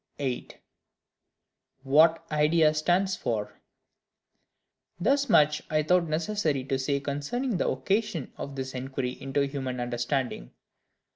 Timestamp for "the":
7.57-7.69